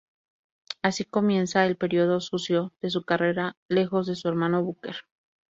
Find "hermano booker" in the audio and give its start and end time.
4.29-4.95